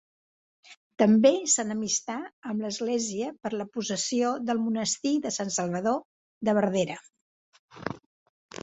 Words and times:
També 1.01 1.31
s'enemistà 1.55 2.15
amb 2.53 2.65
l'església 2.67 3.27
per 3.43 3.53
la 3.61 3.69
possessió 3.77 4.33
del 4.49 4.63
monestir 4.71 5.13
de 5.29 5.35
Sant 5.39 5.55
Salvador 5.61 6.03
de 6.51 6.59
Verdera. 6.63 6.99